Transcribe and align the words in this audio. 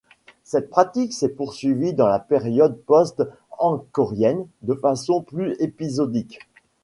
Cette 0.43 0.71
pratique 0.71 1.13
s’est 1.13 1.29
poursuivie 1.35 1.93
dans 1.93 2.07
la 2.07 2.17
période 2.17 2.75
post 2.87 3.21
angkorienne 3.59 4.47
de 4.63 4.73
façon 4.73 5.21
plus 5.21 5.55
épisodique. 5.59 6.39